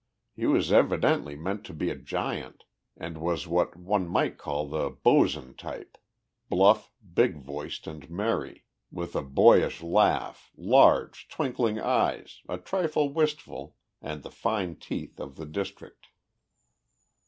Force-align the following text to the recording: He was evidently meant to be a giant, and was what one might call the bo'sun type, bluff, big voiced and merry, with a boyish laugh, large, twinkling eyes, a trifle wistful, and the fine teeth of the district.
He 0.35 0.47
was 0.47 0.71
evidently 0.71 1.35
meant 1.35 1.63
to 1.65 1.75
be 1.75 1.91
a 1.91 1.95
giant, 1.95 2.63
and 2.97 3.19
was 3.19 3.45
what 3.47 3.75
one 3.75 4.07
might 4.07 4.39
call 4.39 4.67
the 4.67 4.89
bo'sun 4.89 5.53
type, 5.53 5.95
bluff, 6.49 6.91
big 7.13 7.37
voiced 7.37 7.85
and 7.85 8.09
merry, 8.09 8.65
with 8.89 9.15
a 9.15 9.21
boyish 9.21 9.83
laugh, 9.83 10.49
large, 10.57 11.27
twinkling 11.27 11.79
eyes, 11.79 12.41
a 12.49 12.57
trifle 12.57 13.13
wistful, 13.13 13.75
and 14.01 14.23
the 14.23 14.31
fine 14.31 14.75
teeth 14.75 15.19
of 15.19 15.35
the 15.35 15.45
district. 15.45 16.07